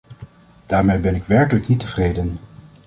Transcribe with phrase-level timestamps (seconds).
[0.65, 2.37] Daarmee ben ik werkelijk niet tevreden.